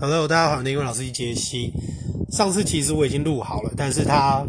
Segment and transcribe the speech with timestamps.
[0.00, 1.72] Hello，大家好，我是英文老师杰西。
[2.32, 4.44] 上次其实我已经录好了，但是它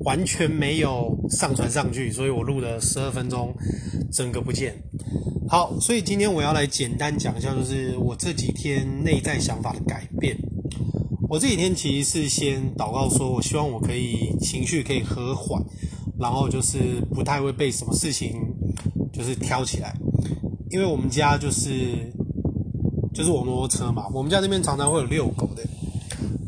[0.00, 3.54] 完全没有上传上去，所以我录了十二分钟，
[4.12, 4.74] 整个不见。
[5.48, 10.36] 好，所以今天我要来简单讲一下，就是我这几天内在想法的改变。
[11.30, 15.62] 我这几天其实是先祷告说，我希望我可以情绪可以和缓，
[16.18, 16.78] 然后就是
[17.14, 18.34] 不太会被什么事情
[19.12, 19.96] 就是挑起来，
[20.68, 22.12] 因为我们家就是。
[23.12, 25.62] 就是我摩托车嘛，我们家那边常常会有遛狗的。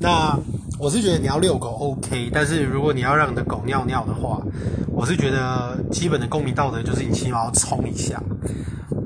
[0.00, 0.38] 那
[0.78, 4.40] 我是觉得你要遛狗 OK，但是如果你要让你的狗尿尿的话，
[4.90, 8.22] 我是觉得基本的公民道德就是你起码要冲一下。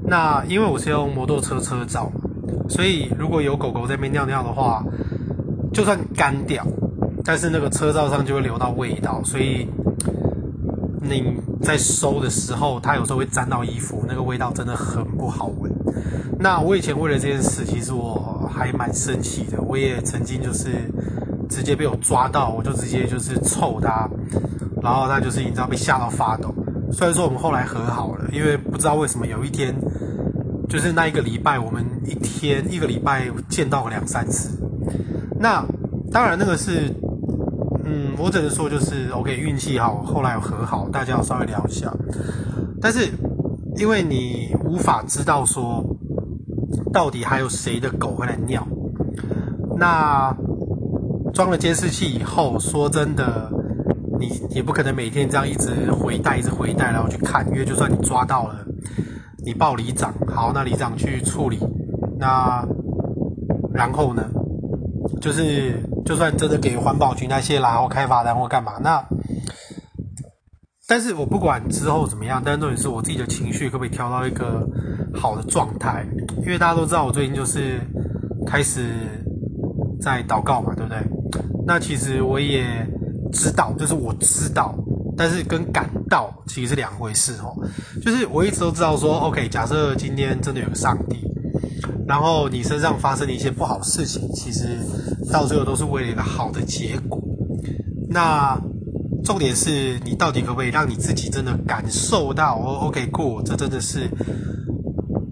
[0.09, 2.11] 那因为我是用摩托车车罩，
[2.69, 4.85] 所以如果有狗狗在那边尿尿的话，
[5.73, 6.65] 就算干掉，
[7.25, 9.67] 但是那个车罩上就会留到味道，所以
[11.03, 15.71] 你在收的时候，它有时候会沾到衣服，那个味道真的很不好闻。
[16.39, 19.61] 那我以前为了这件事，其实我还蛮生气的。
[19.63, 20.69] 我也曾经就是
[21.49, 24.09] 直接被我抓到，我就直接就是臭他，
[24.83, 26.55] 然后他就是你知道被吓到发抖。
[26.93, 29.75] 虽然说我们后来和好了，因为不知道为什么有一天，
[30.69, 34.51] 就是那一个礼拜，我们一天一个礼拜见到两三次。
[35.41, 35.65] 那
[36.13, 36.95] 当然那个是，
[37.85, 41.93] 嗯，我只能说就是 OK 运气好，后来有和好，大家要稍微聊一下。
[42.81, 43.09] 但是
[43.77, 45.83] 因为你无法知道说。
[46.97, 48.67] 到底还有谁的狗会来尿？
[49.77, 50.35] 那
[51.35, 53.51] 装了监视器以后，说真的，
[54.19, 58.65] 你也不可能每天这样一直回带，一直回带，然后去看，因为就算你抓到了，
[59.45, 61.59] 你报里长，好，那里长去处理，
[62.19, 62.67] 那
[63.75, 64.25] 然后呢，
[65.21, 69.07] 就是就算真的给环保局那些啦，或开罚单或干嘛，那
[70.89, 74.67] 但是我不管之后怎么样，但重点是我自己的情绪可不可以调到一个
[75.17, 76.07] 好的状态？
[76.39, 77.81] 因为大家都知道我最近就是
[78.47, 78.87] 开始
[80.01, 80.99] 在祷告嘛，对不对？
[81.67, 82.65] 那其实我也
[83.33, 84.75] 知道，就是我知道，
[85.17, 87.57] 但是跟感到其实是两回事哦。
[88.01, 91.17] 就是我一直都知道说，OK，假设今天真的有个上帝，
[92.07, 94.79] 然后你身上发生了一些不好的事情，其实
[95.33, 97.21] 到最后都是为了一个好的结果。
[98.09, 98.57] 那
[99.25, 104.09] 重点是你到底可不可以让你自己真的感受到哦，OK，过，这真的是。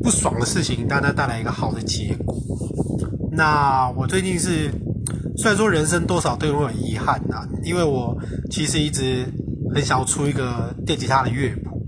[0.04, 2.36] 不爽的事情，但它带来一个好的结果。
[3.32, 4.70] 那我最近是，
[5.38, 8.14] 虽然说人生多少都会有遗憾呐、啊，因为我
[8.50, 9.24] 其实一直
[9.74, 11.82] 很想要出一个电吉他的乐谱，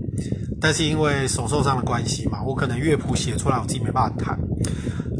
[0.59, 4.39] 但是因为手受伤的关系嘛，我可能乐谱写出来我自己没办法弹。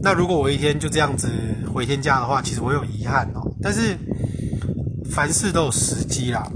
[0.02, 1.30] 那如果我一天就这样子
[1.72, 3.42] 回天家的话，其实我有遗憾哦。
[3.62, 3.96] 但是
[5.12, 6.52] 凡事都有时机啦。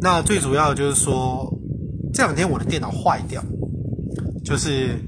[0.00, 1.52] 那最主要就是说，
[2.14, 3.44] 这两天我的电脑坏掉。
[4.48, 4.98] 就是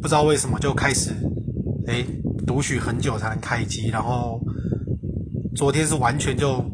[0.00, 1.10] 不知道为什么就开始，
[1.88, 2.06] 诶，
[2.46, 4.40] 读取很久才能开机，然后
[5.54, 6.64] 昨天是完全就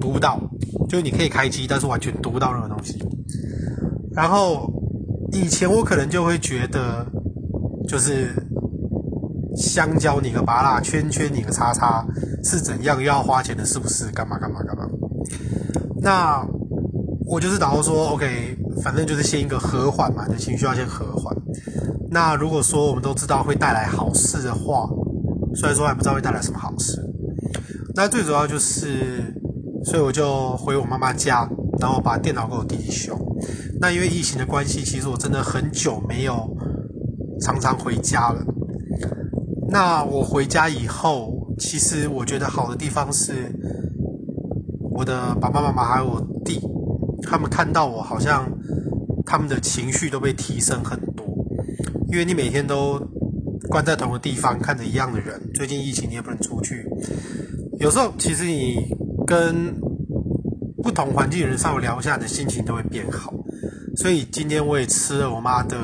[0.00, 0.40] 读不到，
[0.88, 2.98] 就是你可以开机，但是完全读不到任何东西。
[4.14, 4.72] 然后
[5.32, 7.06] 以前我可能就会觉得，
[7.86, 8.30] 就是
[9.54, 12.02] 香蕉你个巴拉，圈圈你个叉叉
[12.42, 14.10] 是怎样又要花钱的，是不是？
[14.12, 14.88] 干嘛干嘛干嘛？
[16.00, 16.42] 那
[17.26, 18.56] 我就是打算说，OK。
[18.82, 21.34] 反正就是先一个和缓嘛，你情绪要先和缓。
[22.10, 24.86] 那如果说我们都知道会带来好事的话，
[25.54, 27.02] 虽然说还不知道会带来什么好事，
[27.94, 29.34] 那最主要就是，
[29.82, 31.48] 所以我就回我妈妈家，
[31.80, 33.18] 然后把电脑给我弟弟修。
[33.80, 36.54] 那因为疫情的关系，其实我真的很久没有
[37.40, 38.44] 常常回家了。
[39.70, 43.50] 那我回家以后，其实我觉得好的地方是，
[44.92, 46.60] 我的爸爸妈妈还有我弟，
[47.22, 48.46] 他们看到我好像。
[49.28, 51.26] 他们的情绪都被提升很多，
[52.12, 52.96] 因为你每天都
[53.68, 55.50] 关在同个地方，看着一样的人。
[55.52, 56.86] 最近疫情你也不能出去，
[57.80, 58.76] 有时候其实你
[59.26, 59.74] 跟
[60.80, 63.34] 不同环境的人稍微聊一下，你的心情都会变好。
[63.96, 65.76] 所以今天我也吃了我妈的，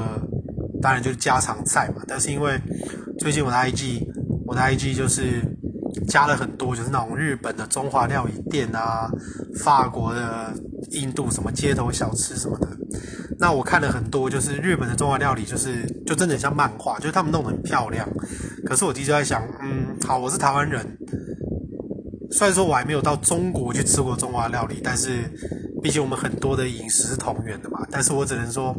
[0.80, 2.02] 当然就是家常菜嘛。
[2.06, 2.56] 但是因为
[3.18, 4.06] 最近我的 IG，
[4.46, 5.42] 我的 IG 就是
[6.08, 9.10] 加了很多，就是那种日本的中华料理店啊，
[9.62, 10.52] 法国的、
[10.90, 12.68] 印度什么街头小吃什么的。
[13.38, 18.08] 那我看了很多，就是日本的中华料理，就是就真的很像漫画，就是他们弄得很漂亮。
[18.64, 20.86] 可是我弟就在想，嗯，好，我是台湾人，
[22.30, 25.22] 虽然说我还没有到中国去吃过中华料理，但是
[25.82, 27.84] 毕竟我们很多的饮食是同源的嘛。
[27.90, 28.74] 但是我只能说，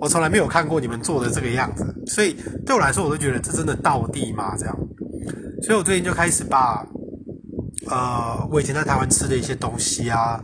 [0.00, 2.34] 我从来没有看过你们做的这个样子，所以
[2.64, 4.56] 对我来说，我都觉得这真的道地吗？
[4.56, 4.78] 这样，
[5.62, 6.86] 所以我最近就开始把，
[7.88, 10.40] 呃，我以前在台湾吃的一些东西啊，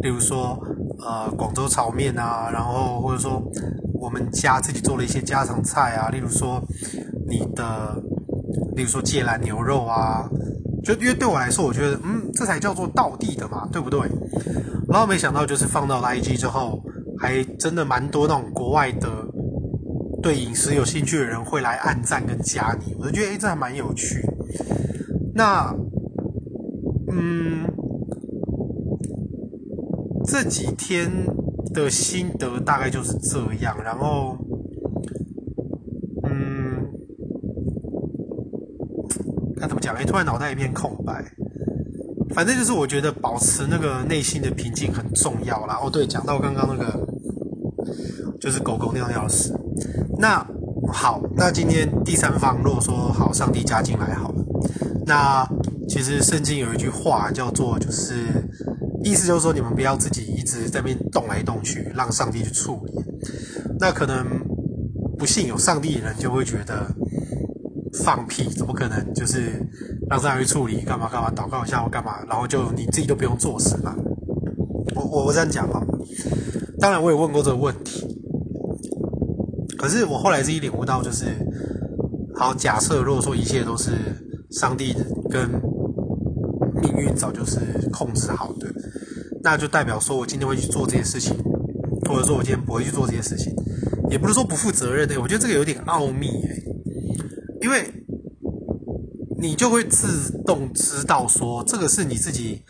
[0.00, 0.58] 例如说。
[1.00, 3.40] 呃，广州炒面啊，然后或者说
[3.94, 6.60] 我们家自己做了一些家常菜啊，例如说
[7.28, 7.94] 你的，
[8.74, 10.28] 例如说芥蓝牛肉啊，
[10.82, 14.00] 就因为对我来说，我觉得嗯，这才叫做道地的嘛，对不对？
[14.88, 16.82] 然后没想到就是放到了 IG 之后，
[17.16, 19.08] 还真的蛮多那种国外的
[20.20, 24.20] 对饮食有兴趣的人会来按赞跟加你，我就觉得诶，这还蛮有趣。
[25.38, 25.72] 那
[27.12, 27.64] 嗯，
[30.26, 31.08] 这几天
[31.72, 34.36] 的心得大概就是这样，然后。
[36.24, 36.84] 嗯
[39.60, 39.94] 该怎么讲？
[39.94, 41.24] 哎，突然脑袋一片空白。
[42.34, 45.78] 反正就是我觉得保持那个内心的平静很重要啦。
[45.80, 47.06] 哦，对，讲到刚刚那个，
[48.40, 49.54] 就是狗狗尿尿屎。
[50.18, 50.44] 那
[50.92, 54.44] 好，那今天第三方如果说好，上帝加进来好了。
[55.08, 55.44] 那
[55.88, 58.26] 其实圣经有一句话叫做，就是
[59.02, 62.92] 意思就是说，你们不要自己一直在那边动来动去，让上帝去处理。
[63.80, 64.24] 那可能
[65.18, 66.86] 不信有上帝的人就会觉得。
[68.04, 69.14] 放屁，怎么可能？
[69.14, 69.66] 就是
[70.10, 73.96] 让上帝去处理，干嘛干嘛，祷告一下或干嘛，然后就你自己都不用做事嘛。
[74.94, 75.82] 我我我这样讲哈，
[76.78, 78.06] 当然我也问过这个问题，
[79.78, 81.24] 可是我后来自己领悟到，就是
[82.36, 83.92] 好，假设如果说一切都是
[84.50, 84.94] 上帝
[85.30, 85.48] 跟
[86.80, 87.58] 命运早就是
[87.92, 88.66] 控制好的，
[89.42, 91.36] 那就代表说我今天会去做这些事情，
[92.08, 93.52] 或者说我今天不会去做这些事情，
[94.10, 95.20] 也不是说不负责任的。
[95.20, 96.64] 我觉得这个有点奥秘诶。
[97.60, 97.92] 因为
[99.40, 102.62] 你就会自动知道说，这个是你自己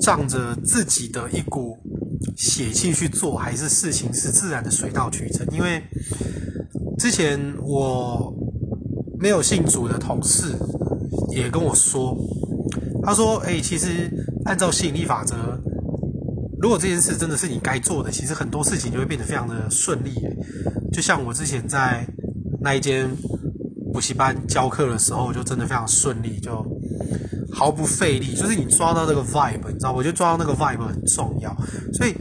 [0.00, 1.78] 仗着自己的一股
[2.36, 5.46] 血气去做，还是事情是自然的水到渠成。
[5.52, 5.82] 因为
[6.98, 8.34] 之前我
[9.18, 10.54] 没有信主的同事
[11.32, 12.16] 也跟我说，
[13.02, 14.10] 他说：“哎，其实
[14.44, 15.34] 按照吸引力法则，
[16.60, 20.12] 如果这件事真的是你该做的，其实很多事情就会变得非常的顺利。
[20.92, 22.06] 就像我之前在
[22.60, 23.10] 那一间。”
[23.92, 26.66] 补习班教课的时候，就真的非常顺利，就
[27.52, 28.34] 毫不费力。
[28.34, 31.54] 就是你抓到那个 vibe，你知道，我觉得抓到那个 vibe 很重要。
[31.92, 32.14] 所以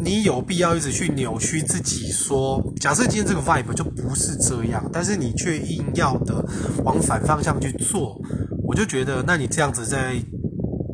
[0.00, 6.44] 你有必要一直去扭曲自己，说假设今天这个 vibe 就不是这样，但是你却硬要的
[6.84, 8.16] 往反方向去做，
[8.64, 10.14] 我就觉得，那你这样子在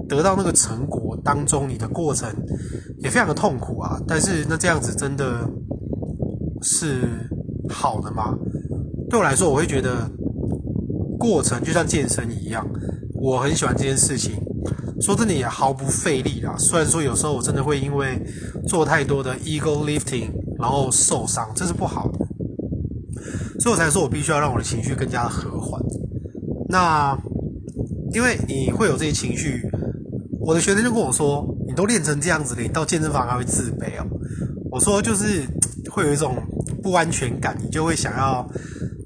[0.09, 2.35] 得到那个成果当中，你的过程
[2.99, 4.01] 也非常的痛苦啊。
[4.09, 5.47] 但是那这样子真的
[6.63, 7.29] 是
[7.69, 8.35] 好的吗？
[9.11, 10.11] 对我来说，我会觉得
[11.19, 12.67] 过程就像健身一样，
[13.15, 14.43] 我很喜欢这件事情。
[15.05, 16.57] 说真的，也毫不费力啦。
[16.57, 18.19] 虽然说有时候我真的会因为
[18.67, 22.27] 做太多的 ego lifting，然后受伤，这是不好的。
[23.61, 25.79] 所以我才说我必须要让我的情绪更加的和缓。
[26.71, 27.15] 那
[28.15, 29.61] 因为你会有这些情绪，
[30.41, 34.07] 我的学生就跟我说：“你都练成这样子了，你到健身房还会自卑哦。”
[34.73, 35.43] 我说：“就是
[35.91, 36.35] 会有一种
[36.83, 38.49] 不安全感，你就会想要。”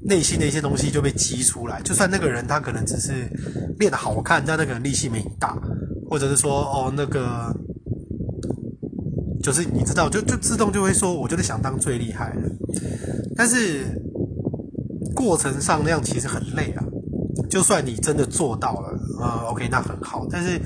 [0.09, 3.31] 内心的一些东西就被激出来，就算那个人他可能只是
[3.79, 5.55] 练得好看，但那个人力气没你大，
[6.09, 7.55] 或者是说哦那个，
[9.43, 12.51] 就是你知道，就就自动就会说，我就是想当最厉害的，
[13.37, 13.85] 但是
[15.15, 16.85] 过程上那样其实很累啊。
[17.49, 20.61] 就算你真的做到了，呃，OK，那很好，但是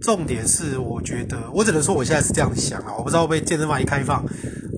[0.00, 4.24] 重点是，我觉得我只能说我现在是这样想啊，我不知道被健身房一开放，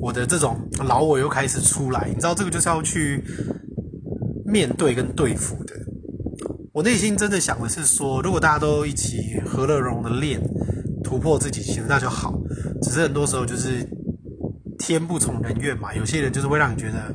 [0.01, 3.23] 我的这种老我又开始出来，你知道这个就是要去。
[4.49, 5.75] 面对跟对付的，
[6.77, 10.39] 我内心真的想的是说，如果大家都一起和乐融融的练，
[11.03, 12.39] 突破自己，其实那就好。
[12.83, 13.83] 只是很多时候就是
[14.79, 17.15] 天不从人愿嘛，有些人就是会让你觉得，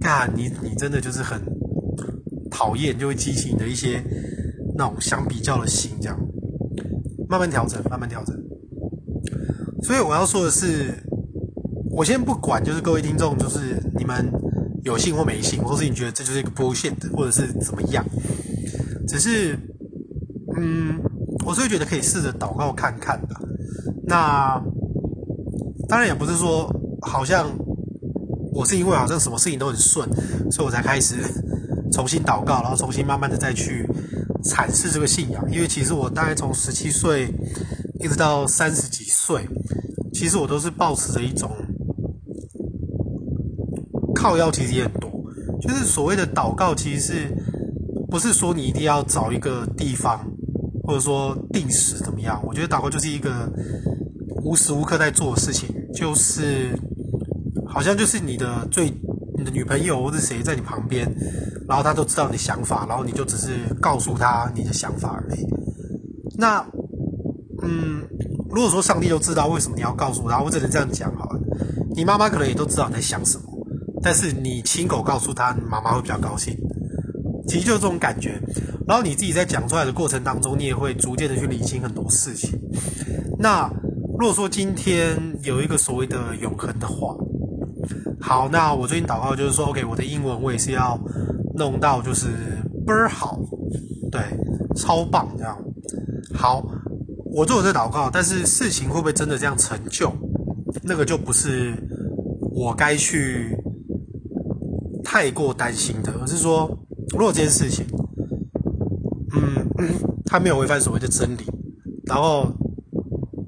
[0.00, 1.42] 干你你真的就是很
[2.48, 4.00] 讨厌，就会激起你的一些
[4.76, 6.16] 那种相比较的心，这样
[7.28, 8.36] 慢慢调整，慢慢调整。
[9.82, 10.94] 所以我要说的是，
[11.90, 14.30] 我先不管，就是各位听众，就是你们。
[14.88, 18.02] 有信或没信，或是你觉得这就是一个 bullshit，或者是怎么样？
[19.06, 19.54] 只是，
[20.56, 20.98] 嗯，
[21.44, 23.36] 我是会觉得可以试着祷告看看的。
[24.06, 24.58] 那
[25.86, 27.54] 当然也不是说好像
[28.54, 30.08] 我是因为好像什么事情都很顺，
[30.50, 31.16] 所以我才开始
[31.92, 33.86] 重新祷告，然后重新慢慢的再去
[34.42, 35.44] 阐释这个信仰。
[35.52, 37.28] 因为其实我大概从十七岁
[38.00, 39.46] 一直到三十几岁，
[40.14, 41.50] 其实我都是抱持着一种。
[44.28, 45.10] 靠腰其实也很多，
[45.58, 47.34] 就是所谓的祷告，其实是
[48.10, 50.20] 不是说你一定要找一个地方，
[50.84, 52.38] 或者说定时怎么样？
[52.46, 53.50] 我觉得祷告就是一个
[54.44, 56.78] 无时无刻在做的事情，就是
[57.66, 58.90] 好像就是你的最
[59.38, 61.10] 你的女朋友或者谁在你旁边，
[61.66, 65.46] 然后他都知道你的想法，然后你就只是告诉他你的想法而已。
[66.36, 66.62] 那
[67.62, 68.02] 嗯，
[68.50, 71.40] 如果说上帝都知道为什么你要告诉他，我只能这样讲好了，
[71.96, 73.47] 你妈妈可能也都知道你在想什么。
[74.02, 76.56] 但是你亲口告诉他，妈妈会比较高兴。
[77.46, 78.40] 其实就是这种感觉。
[78.86, 82.58] 然后你自己在讲出来的过程当中，你也会逐渐的去理清很多事情。
[83.38, 83.70] 那
[84.18, 87.16] 如果说今天有一个所谓的永恒的话，
[88.20, 90.98] 好，那我最近祷告就是说，OK，我的英文我也是要
[91.54, 92.28] 弄到就是
[92.86, 93.38] 倍儿好，
[94.10, 94.20] 对，
[94.76, 95.56] 超棒这样。
[96.34, 96.62] 好，
[97.32, 100.12] 我做这祷告，但是事情会不会真的这样成就？
[100.82, 101.74] 那个就不是
[102.54, 103.56] 我该去
[105.10, 106.68] 太过担心的，而是说，
[107.12, 107.82] 如果这件事情，
[109.32, 109.66] 嗯，
[110.26, 111.44] 他没有违反所谓的真理，
[112.04, 112.46] 然后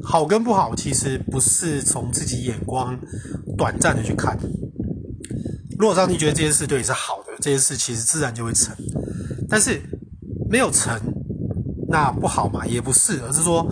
[0.03, 2.99] 好跟不好，其实不是从自己眼光
[3.59, 4.39] 短暂的去看。
[5.79, 8.75] 如果上帝觉得这件事对你是好的，这件事其实自然就会成。
[9.47, 9.79] 但是
[10.49, 10.99] 没有成，
[11.91, 12.65] 那不好嘛？
[12.65, 13.71] 也不是，而是说。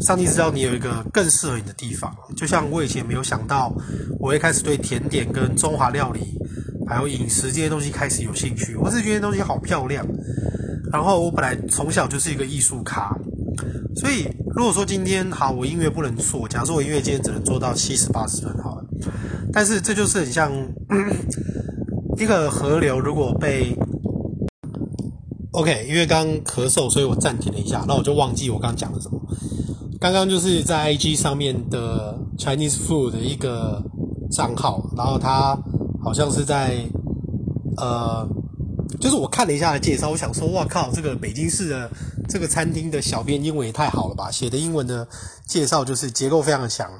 [0.00, 3.74] 上帝知道你有一个更适合你的地方，就像我以前没有想到，
[4.20, 6.37] 我会开始对甜点跟中华料理，
[6.88, 8.74] 还有饮食这些东西开始有兴趣。
[8.76, 10.06] 我是觉得东西好漂亮，
[10.92, 13.14] 然后我本来从小就是一个艺术咖，
[13.96, 18.84] 所以如果说今天好，我音乐不能做，假设我音乐今天只能做到七十八十分好了，
[19.52, 20.50] 但是这就是很像
[22.18, 23.76] 一个河流，如果被
[25.52, 29.20] OK，因为刚咳嗽，所以我暂停了一下，那我就忘记我刚讲了什么。
[30.00, 33.82] 刚刚就是在 IG 上面的 Chinese Food 的一个
[34.30, 35.58] 账号，然后他
[36.02, 36.84] 好像是在
[37.76, 38.26] 呃，
[39.00, 41.90] 就是我看了一下的介绍，我想说，哇靠，这个北京市的
[42.28, 45.06] 这个餐厅的小编英文也太好了吧，写的英文的
[45.46, 46.90] 介绍就是结构非常强，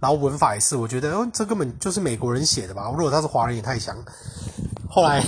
[0.00, 3.96] 然后文法也是，我觉得哦，这根本就是美国人写的吧，如果他是华人也太强。
[4.90, 5.22] 后来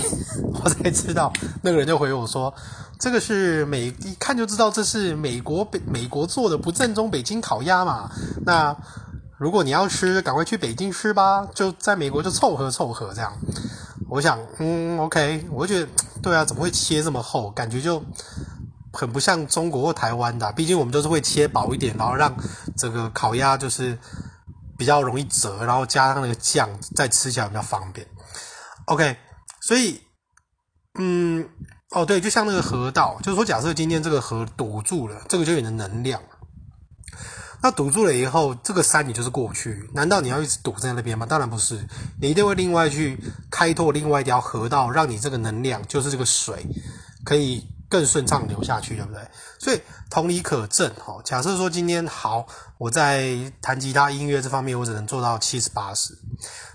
[0.63, 2.53] 我才知道，那个人就回我说。
[2.97, 8.11] 这个是美，一看就知道这是美国北美国做的不正宗北京烤鸭嘛。
[8.45, 8.75] 那
[9.41, 11.47] 如果你要吃，赶快去北京吃吧。
[11.55, 13.33] 就在美国就凑合凑合这样。
[14.07, 17.49] 我想，嗯，OK，我就觉得对啊，怎么会切这么厚？
[17.49, 18.05] 感觉就
[18.93, 20.51] 很不像中国或台湾的。
[20.51, 22.31] 毕竟我们都是会切薄一点，然后让
[22.77, 23.97] 这个烤鸭就是
[24.77, 28.05] 比较容易折，然后加上那个酱，再吃起来比较方便。
[28.85, 29.17] OK，
[29.59, 30.01] 所以，
[30.99, 31.49] 嗯。
[31.93, 36.21] 哦，对，就像那个河道，就是说，假设今天这个河堵住了，这个就有你的能量。
[37.63, 39.87] 那堵住了以后，这个山你就是过不去。
[39.93, 41.25] 难道你要一直堵在那边吗？
[41.25, 41.79] 当然不是，
[42.19, 43.17] 你一定会另外去
[43.51, 46.65] 开拓另外一条河道，让你这个能量，就是这个水，
[47.23, 49.21] 可以更顺畅流下去，对不对？
[49.59, 51.21] 所以同理可证，哈。
[51.23, 52.47] 假设说今天好，
[52.79, 56.17] 我在弹吉他音乐这方面，我只能做到七十八十。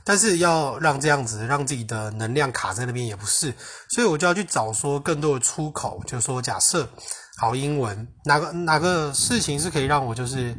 [0.04, 3.52] 但是要让这样子让自己的能量卡在那边也不是，
[3.88, 6.88] 所以我就要去找说更多的出口，就是说假设
[7.36, 10.56] 好英文哪个哪个事情是可以让我就是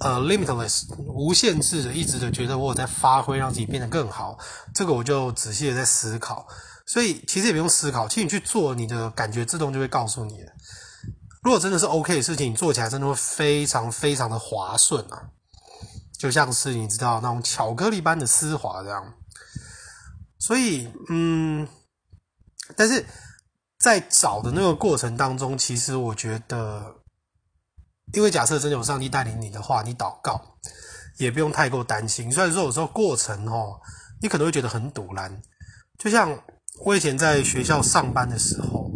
[0.00, 4.38] 呃 limitless 无限制的，一直的觉得我在发挥，让自己变得更好，
[4.74, 6.46] 这个我就仔细的在思考。
[6.86, 10.44] 所以其实也不用思考，其实你去做，你的感觉自动就会告诉你。
[11.42, 15.30] 如果真的是 OK 的事情，你做起来真的会非常非常的滑顺啊。
[16.18, 19.14] 就像是你知道那种巧克力般的丝滑这样，
[20.38, 21.66] 所以嗯，
[22.76, 23.06] 但是
[23.80, 26.96] 在找的那个过程当中，其实我觉得，
[28.12, 30.58] 因为假设真的有上帝带领你的话，你祷告
[31.16, 32.30] 也不用太过担心。
[32.30, 33.80] 虽然说有时候过程哦，
[34.20, 35.40] 你可能会觉得很堵然。
[35.98, 36.38] 就像
[36.84, 38.92] 我以前在学校上班的时候，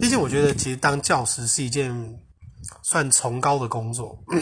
[0.00, 2.18] 毕竟我觉得其实当教师是一件
[2.82, 4.22] 算崇高的工作。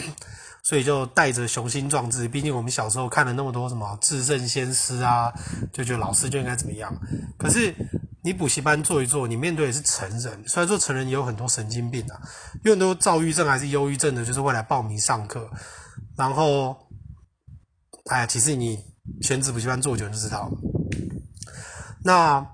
[0.65, 5.29] 所以就带着雄心壮志，毕竟我们小时候看了那么多什么至圣先师啊，
[5.73, 6.89] 就觉得老师就应该怎么样。
[7.37, 7.75] 可是
[8.23, 12.19] 你补习班做一做，你面对的是成人，虽然说成人也有很多神经病啊，
[12.63, 15.49] 有很多躁郁症还是忧郁症的，就是会来报名上课。
[16.15, 16.75] 然后，
[18.05, 18.79] 哎，其实你
[19.21, 20.49] 全职补习班做久就知道。
[22.03, 22.45] 那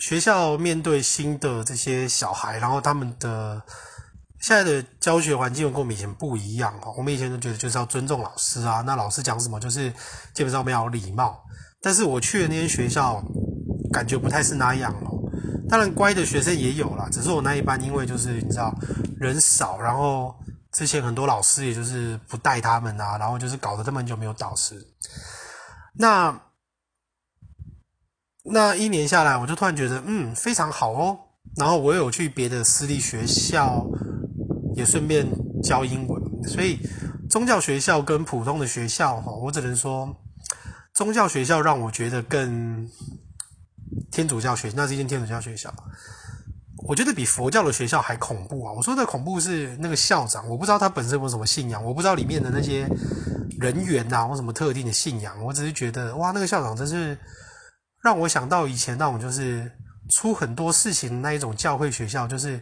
[0.00, 3.62] 学校面对新的这些小孩，然后他们的。
[4.40, 6.92] 现在的教学环境跟我们以前不一样哦。
[6.98, 9.90] 我们以前都觉得就是要尊重老师啊，那老师讲什么就是
[10.34, 11.42] 基本上没有礼貌。
[11.80, 13.24] 但是我去的那间学校，
[13.94, 15.14] 感觉不太是那样哦。
[15.68, 18.74] 当然乖的学生也有啦，只是我那一班因为就是你知道
[19.20, 20.34] 人少，然后
[20.72, 24.74] 之前很多老师也就是不带他们啊，然后就是搞得他们就没有导师。
[25.94, 26.42] 那
[28.42, 31.18] 那一年下来，我就突然觉得嗯非常好哦。
[31.56, 33.86] 然后我有去别的私立学校。
[34.76, 35.24] 也顺便
[35.62, 36.80] 教英文，所以
[37.30, 40.12] 宗教学校跟普通的学校，哈，我只能说，
[40.92, 42.84] 宗教学校让我觉得更
[44.10, 45.72] 天主教学，那是一间天主教学校，
[46.86, 48.72] 我觉得比佛教的学校还恐怖啊！
[48.72, 52.86] 我说的恐怖是那个校长，我不知道他本身有什么信仰，我不知道里面的那些
[53.58, 57.16] 人员呐，或什么特定的信仰，我只是觉得哇，那个校长真是
[58.02, 59.70] 让我想到以前那种就是
[60.10, 62.60] 出很多事情那一种教会学校，就是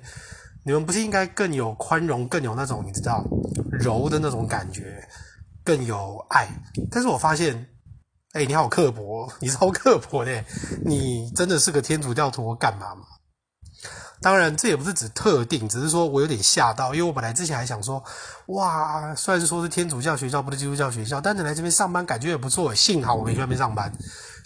[0.64, 3.24] 你们不是应该更有宽容，更有那种你知道
[3.70, 5.02] 柔的那种感觉，
[5.64, 6.48] 更有爱？
[6.90, 7.66] 但是我发现，
[8.32, 10.44] 哎，你好刻薄，你超刻薄的，
[10.86, 13.04] 你真的是个天主教徒，干嘛嘛？
[14.22, 18.02] 当然，这也不是指特定，只是说我有点吓到，因为我本来之前还想说，
[18.46, 22.74] 哇，虽然说是天主教学校，不是基督教学校，但是来这边上班感觉也不错。
[22.74, 23.92] 幸好我没去那边上班，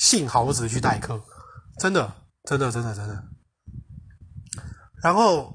[0.01, 1.23] 幸好我只是去代课，
[1.79, 2.13] 真的，
[2.49, 3.23] 真的，真的，真的。
[5.01, 5.53] 然后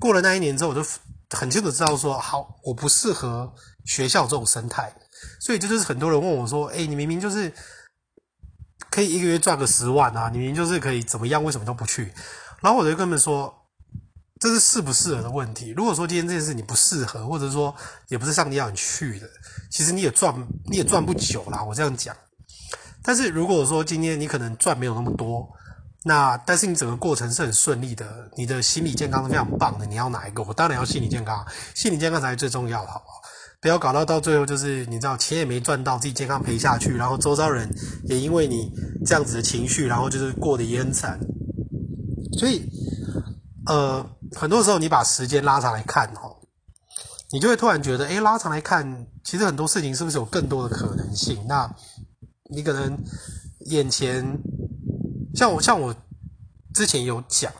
[0.00, 0.82] 过了那一年之后，我就
[1.30, 3.52] 很清楚知道说，好，我不适合
[3.84, 4.92] 学校这种生态，
[5.40, 7.52] 所以这就是很多人问我说，诶，你明明就是
[8.90, 12.12] 可以一个月赚个十万啊，你明明就是可以怎么样，为什么都不去？
[12.60, 13.54] 然后我就跟他们说，
[14.40, 15.74] 这是适不适合的问题。
[15.76, 17.74] 如果说今天这件事你不适合，或者说
[18.08, 19.28] 也不是上帝要你去的，
[19.70, 20.34] 其实你也赚
[20.66, 21.62] 你也赚不久啦。
[21.62, 22.16] 我这样讲。
[23.02, 25.46] 但是如果说今天你可能赚没有那么多，
[26.04, 30.42] 那但是你整个过程是很顺利的，你的心理健康是非常棒的，你要哪一个？
[30.42, 33.22] 我当然要心理健康，心理健康才是最重要的，好不好？
[33.64, 37.66] 不要搞到到最后就是你知道钱也没赚到，自己健康赔下去，然后周遭人
[38.04, 38.70] 也因为你
[39.06, 41.18] 这样子的情绪，然后就是过得也很惨。
[42.38, 42.60] 所以，
[43.64, 46.36] 呃，很多时候你把时间拉长来看，哦，
[47.32, 51.42] 你就会突然觉得，诶，拉长来看，其实很多事情是不是有更多的可能性？
[51.48, 51.74] 那，
[52.50, 53.02] 你可能
[53.60, 54.38] 眼前，
[55.34, 55.96] 像我，像我
[56.74, 57.50] 之前有讲，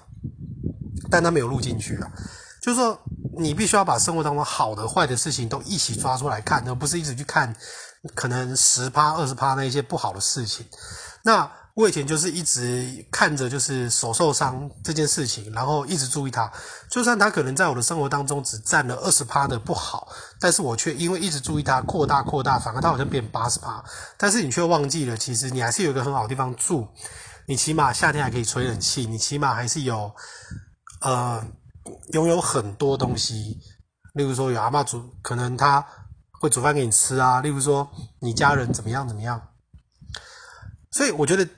[1.08, 2.12] 但他没有录进去啊，
[2.60, 3.00] 就是说，
[3.38, 7.54] 你必须要把生活当中好的、坏的事情都一起抓出来看，而不是一直去看
[8.14, 10.66] 可能十趴、二十趴那一些不好的事情。
[11.22, 11.50] 那。
[11.76, 16.48] 我以前就是一直看着就是手受伤这件事情，然后一直注意它。
[16.88, 20.06] 就算它可能在我的生活当中只占了二十趴的不好，
[20.38, 23.84] 但是我却因为一直注意它，扩大扩大，反而它好像变八十趴。
[24.16, 26.86] 但是你却忘记了，其实你还是有一个很好的地方住。
[27.46, 30.14] 你起码夏天还可以吹冷气，你起码还是有
[31.00, 31.44] 呃
[32.12, 33.60] 拥有很多东西。
[34.14, 35.86] 例如说有阿妈煮，可能他
[36.40, 37.40] 会煮饭给你吃啊。
[37.40, 39.48] 例如说你家人怎么样怎么样。
[40.90, 41.48] 所以我觉得。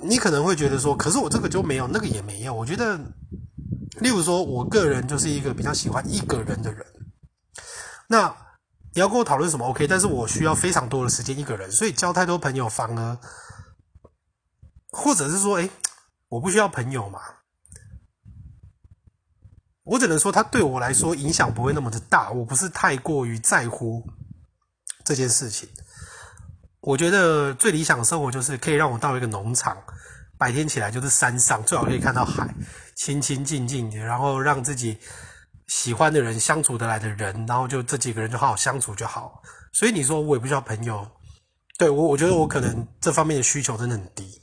[0.00, 2.54] 你可能会觉得说，可是我这个就没有，那个也没有。
[2.54, 2.96] 我觉得，
[4.00, 6.86] 例如说，我个人就是一个比较喜欢一个人的人。
[8.08, 8.34] 那
[8.94, 13.18] 你要跟我讨论什么？OK，但是我需要非常多的时间一个人，所以交太多朋友反而，
[14.90, 15.68] 或者是说，诶，
[16.28, 17.20] 我不需要朋友嘛。
[19.84, 24.02] 我只能说，他对我来说影响不会那么的大，我不是太过于在乎
[25.04, 25.68] 这件事情。
[26.80, 29.76] 我觉得最理想的生活就是可以让我到一个农场，
[30.36, 32.54] 白天起来就是山上，最好可以看到海，
[32.94, 34.98] 清清静静的，然后让自己
[35.66, 39.42] 喜欢的人相处得来的人，然后就这几个人就好好相处就好。
[39.72, 41.06] 所以你说我也不需要朋友，
[41.78, 44.40] 对，我我觉得我可能这方面的需求真的很低，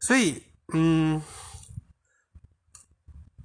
[0.00, 0.42] 所以
[0.72, 1.22] 嗯，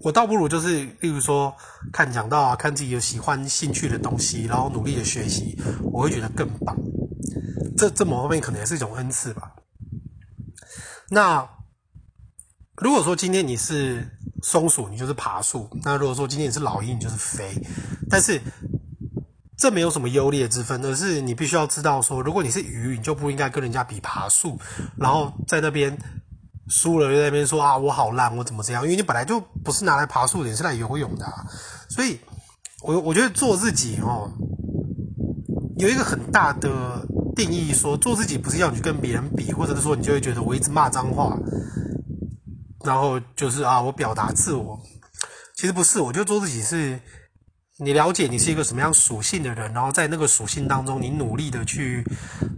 [0.02, 1.54] 我倒不如就是例如说
[1.92, 5.58] 看讲道啊，看自己有喜欢兴趣的东西，然后努力的学习，
[5.92, 6.76] 我会觉得更棒。
[7.78, 9.54] 这这某方面可能也是一种恩赐吧。
[11.10, 11.48] 那
[12.78, 14.08] 如果说今天你是
[14.42, 17.54] 松鼠，你就是爬树；那如果说今天你是老鹰，你就是飞。
[18.10, 18.42] 但是
[19.58, 24.58] 这没有什么优劣之分，而是你必须要知道说，如果你是鱼，你就不应该跟人家比爬树，
[24.98, 25.98] 然后在那边
[26.70, 28.84] 输了又在那边说啊，我好烂，我怎么这样？
[28.84, 31.26] 因为你本来就不是拿来爬树的，你是来游泳的。
[31.90, 32.20] 所以，
[32.84, 34.32] 我我觉得做自己哦，
[35.78, 37.06] 有一个很大的。
[37.36, 41.40] 定义说做自己不是要你去跟别人比，或者是说你就会觉得我一直骂脏话，
[42.84, 44.78] 然后就是啊我表达自我，
[45.56, 47.00] 其实不是，我觉得做自己是
[47.80, 52.04] 你了解你是一个什么样属性的人，然后在那个属性当中你努力的去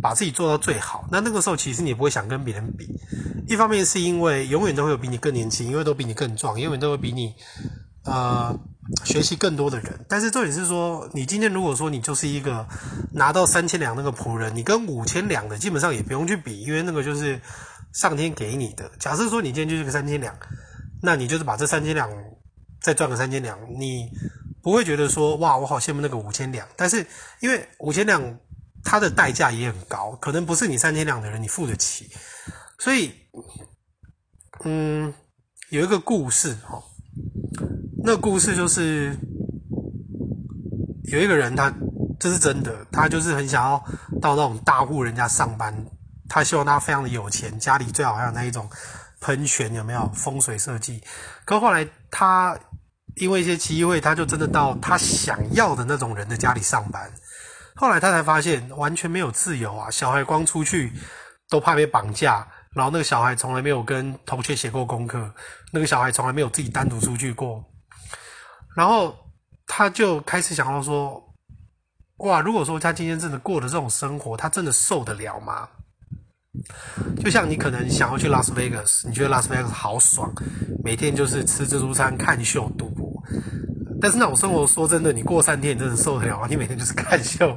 [0.01, 1.07] 把自己做到最好。
[1.12, 2.88] 那那个时候其实你不会想跟别人比，
[3.47, 7.34] 一方面是因为永远都会有比你更年轻，因为都比你更壮，永远都会比你
[8.03, 8.60] 呃。
[9.05, 12.67] 学习更多的人，但是重点是说，你今天如果说你就是一个
[13.13, 17.39] 拿到三千两那个仆人，你跟五千两的基本上也不用去比，因为那个就是
[17.93, 18.91] 上天给你的。
[18.99, 20.36] 假设说你今天就是个三千两，
[21.01, 22.10] 那你就是把这三千两
[22.81, 24.10] 再赚个三千两，你
[24.62, 26.67] 不会觉得说哇，我好羡慕那个五千两。
[26.76, 27.06] 但是
[27.39, 28.39] 因为五千两
[28.84, 32.10] 它的代价也很高，可能不是你三千两的人你付得起，
[32.80, 33.13] 所以
[34.63, 35.13] 嗯，
[35.69, 36.82] 有一个故事哈。
[38.04, 39.15] 那故事就是
[41.04, 41.71] 有一个人，他
[42.19, 43.78] 这是真的，他就是很想要
[44.19, 45.86] 到那种大户人家上班，
[46.28, 48.67] 他希望他非常的有钱，家里最好还有那一种
[49.19, 51.04] 喷泉，有没有风水设计？
[51.45, 52.58] 可后来他
[53.21, 57.07] 因为一些机会，他就真的到他想要的那种人的家里上班。
[57.75, 60.91] 后来他才发现完全没有自由啊，小孩光出去
[61.47, 65.31] 都怕被绑架，然后那个小孩从来没有跟同学写过功课，
[65.71, 67.63] 那个小孩从来没有自己单独出去过，
[68.75, 69.15] 然后
[69.67, 71.23] 他就开始想到说，
[72.17, 75.69] 哇，如果说他今天真的过的这种生活，他真的受得了吗？
[77.23, 80.34] 就像你可能想要去拉斯维加斯，你觉得拉斯维加斯好爽，
[80.84, 82.91] 每天就是吃自助餐、看秀、赌。
[84.01, 86.47] 但是那种生活，说真的，你过三天你真的受得了吗？
[86.49, 87.55] 你每天就是看秀，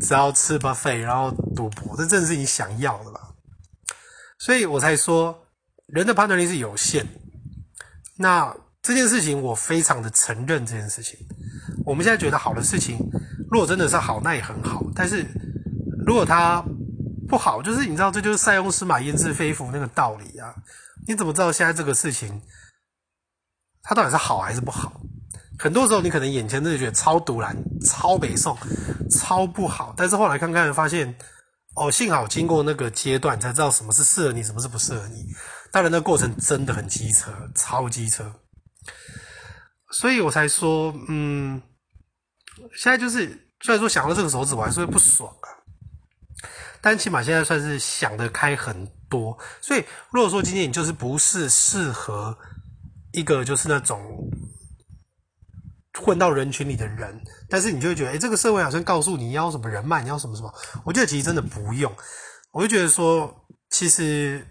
[0.00, 3.20] 只要吃 buffet，然后赌博，这真的是你想要的吧？
[4.38, 5.36] 所以我才说，
[5.88, 7.06] 人的判断力是有限。
[8.16, 11.18] 那这件事情，我非常的承认这件事情。
[11.84, 12.98] 我们现在觉得好的事情，
[13.50, 14.82] 如果真的是好，那也很好。
[14.94, 15.26] 但是
[16.06, 16.64] 如果它
[17.28, 20.54] 不好，就是你知道，这就是塞翁失马焉知非福那个道理啊！
[21.08, 22.42] 你怎么知道现在这个事情，
[23.82, 25.00] 它到底是好还是不好？
[25.58, 28.56] 很多时候你可能眼前真的觉得超赌烂、超北宋、
[29.10, 31.14] 超不好，但是后来看看发现，
[31.76, 35.26] 哦，幸好经过那个阶段才知道什么是适合你，什么是不适合你。
[35.70, 38.32] 当然，那过程真的很机车，超机车。
[39.90, 41.60] 所以我才说，嗯，
[42.74, 43.26] 现在就是
[43.60, 45.48] 虽然说想到这个手指，我还是会不爽啊。
[46.80, 52.36] 但起码现在算是想得开很多，所以如果说今天你就是不是适合
[53.12, 54.00] 一个就是那种
[56.00, 60.52] 混到人群里的人，但是你就会觉得，哎，这个社会好像告诉你要什么人脉，你要什么什么，
[60.84, 61.92] 我觉得其实真的不用。
[62.52, 64.46] 我就觉得说，其实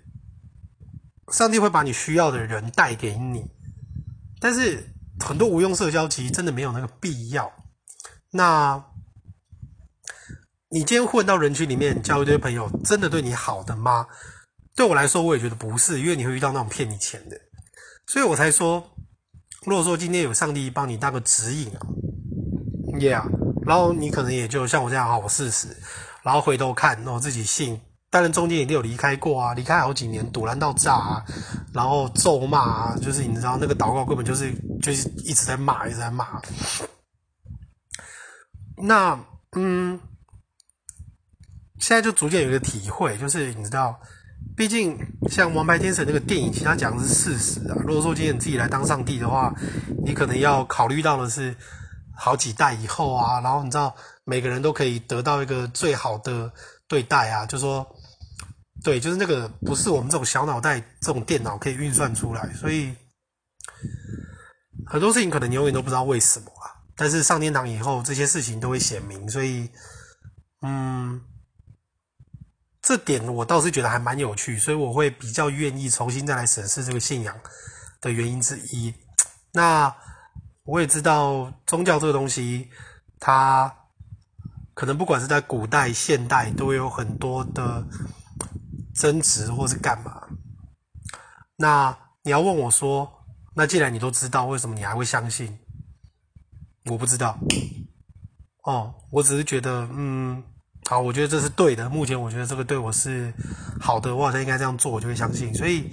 [1.31, 3.45] 上帝会把你需要的人带给你，
[4.39, 4.83] 但是
[5.19, 7.51] 很多无用社交其实真的没有那个必要。
[8.31, 8.83] 那。
[10.73, 14.07] 你今天混到人群里面交一堆朋友，真的对你好的吗？
[14.73, 17.35] 对我来说，我也觉得不是，因为你会遇到那种骗你钱的，
[18.07, 18.81] 所以我才说，
[19.65, 21.79] 如果说今天有上帝帮你当个指引啊
[22.93, 23.23] ，Yeah，
[23.63, 25.67] 然后你可能也就像我这样，好，我试试，
[26.23, 31.25] 然后回头看，我自己信，当然中间一定有离开过啊，离开好几年，赌烂到炸啊，
[31.73, 36.41] 然后咒骂啊，就是你知道那个祷告根本就是就是一直在骂，一直在骂，
[38.77, 39.19] 那
[39.55, 39.99] 嗯。
[41.79, 43.99] 现在就逐渐有一个体会，就是你知道，
[44.55, 44.97] 毕竟
[45.29, 47.75] 像《王牌天神》那个电影，其实它讲的是事实啊。
[47.85, 49.51] 如果说今天你自己来当上帝的话，
[50.05, 51.55] 你可能要考虑到的是
[52.15, 56.51] 好几代以后啊，然后你知道每个人都可以得到一个最好的
[56.87, 57.87] 对待啊，就说，
[58.83, 62.93] 对，就是那个不是我们这种小脑袋、这种电脑可以运算出来，所以
[64.85, 66.69] 很多事情可能你永远都不知道为什么啊。
[66.95, 69.69] 但是上天堂以后，这些事情都会显明，所以，
[70.61, 71.21] 嗯。
[72.81, 77.39] 这点我倒是觉得还蛮有趣，所以我会比较愿意重新再来审视这个信仰
[78.01, 78.91] 的原因之一。
[79.53, 79.95] 那
[80.63, 82.69] 我也知道宗教这个东西，
[83.19, 83.71] 它
[84.73, 87.85] 可能不管是在古代、现代，都有很多的
[88.95, 90.27] 争执或是干嘛。
[91.57, 95.59] 那你要问我说，那既然你都知道，为什么你还会相信？
[96.85, 97.37] 我不知道。
[98.63, 100.43] 哦，我只是觉得，嗯。
[100.91, 101.89] 好，我觉得这是对的。
[101.89, 103.33] 目前我觉得这个对我是
[103.79, 105.55] 好的，我好像应该这样做，我就会相信。
[105.55, 105.89] 所以，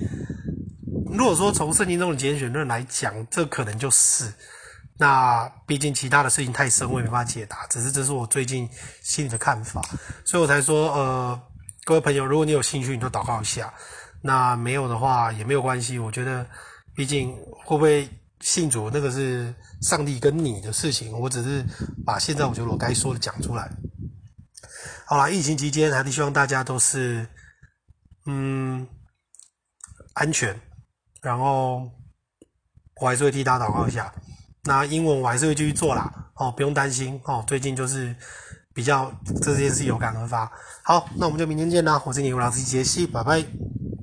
[1.12, 4.24] 如果说从圣经中的拣选论来讲，这可能就是。
[4.98, 7.64] 那毕竟其他的事情太深，我也没办法解答。
[7.68, 8.68] 只是这是我最近
[9.00, 9.80] 心里的看法，
[10.24, 11.40] 所以我才说，呃，
[11.84, 13.72] 各位朋友，如果你有兴趣，你就祷告一下。
[14.20, 15.96] 那没有的话也没有关系。
[16.00, 16.44] 我觉得，
[16.96, 17.32] 毕竟
[17.64, 18.08] 会不会
[18.40, 21.16] 信主，那个是上帝跟你的事情。
[21.16, 21.64] 我只是
[22.04, 23.70] 把现在我觉得我该说的讲出来。
[25.11, 27.27] 好啦，疫情期间还是希望大家都是，
[28.27, 28.87] 嗯，
[30.12, 30.55] 安全。
[31.23, 31.90] 然后
[33.01, 34.12] 我还是会替大家祷告一下。
[34.64, 37.42] 那英文我还是会继续做啦，哦，不用担心哦。
[37.47, 38.14] 最近就是
[38.75, 40.53] 比较这件事有感而发。
[40.85, 42.03] 好，那我们就明天见啦。
[42.05, 43.42] 我是你们老师杰西，拜拜。